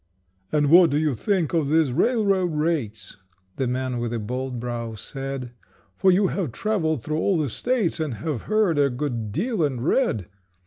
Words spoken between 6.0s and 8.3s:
you have travelled through all the states And